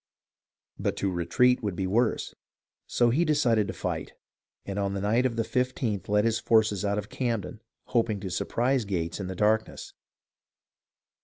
[0.79, 2.33] But to retreat would be worse,
[2.87, 4.13] so he decided to fight;
[4.65, 8.31] and on the night of the 15th led his forces out of Camden, hoping to
[8.31, 9.93] surprise Gates in the darkness.